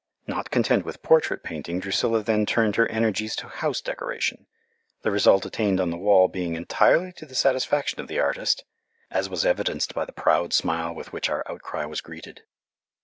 Not 0.25 0.49
content 0.49 0.83
with 0.83 1.03
portrait 1.03 1.43
painting, 1.43 1.79
Drusilla 1.79 2.23
then 2.23 2.47
turned 2.47 2.75
her 2.75 2.87
energies 2.87 3.35
to 3.35 3.47
house 3.47 3.81
decoration, 3.81 4.47
the 5.03 5.11
result 5.11 5.45
attained 5.45 5.79
on 5.79 5.91
the 5.91 5.95
wall 5.95 6.27
being 6.27 6.55
entirely 6.55 7.11
to 7.11 7.25
the 7.27 7.35
satisfaction 7.35 7.99
of 8.01 8.07
the 8.07 8.19
artist, 8.19 8.63
as 9.11 9.29
was 9.29 9.45
evidenced 9.45 9.93
by 9.93 10.05
the 10.05 10.11
proud 10.11 10.53
smile 10.53 10.91
with 10.91 11.13
which 11.13 11.29
our 11.29 11.43
outcry 11.47 11.85
was 11.85 12.01
greeted. 12.01 12.41